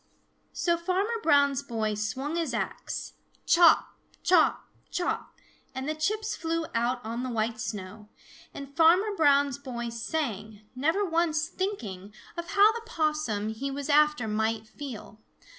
So 0.51 0.77
Farmer 0.77 1.21
Brown's 1.21 1.61
boy 1.61 1.93
swung 1.93 2.35
his 2.35 2.55
axe, 2.55 3.13
chop, 3.45 3.87
chop, 4.23 4.67
chop, 4.89 5.37
and 5.75 5.87
the 5.87 5.93
chips 5.93 6.35
flew 6.35 6.65
out 6.73 6.99
on 7.05 7.21
the 7.21 7.29
white 7.29 7.59
snow, 7.61 8.09
and 8.51 8.75
Farmer 8.75 9.15
Brown's 9.15 9.59
boy 9.59 9.89
sang, 9.89 10.61
never 10.73 11.05
once 11.05 11.49
thinking 11.49 12.15
of 12.35 12.49
how 12.53 12.71
the 12.71 12.81
Possum 12.87 13.49
he 13.49 13.69
was 13.69 13.89
after 13.89 14.27
might 14.27 14.65
feel. 14.67 15.19